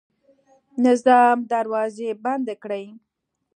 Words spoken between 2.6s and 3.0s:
کړې.